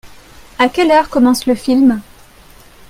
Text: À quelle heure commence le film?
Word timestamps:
À 0.57 0.67
quelle 0.67 0.89
heure 0.89 1.11
commence 1.11 1.45
le 1.45 1.53
film? 1.53 2.01